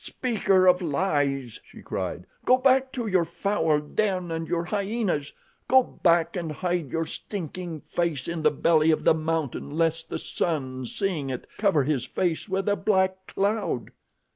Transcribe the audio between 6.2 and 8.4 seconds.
and hide your stinking face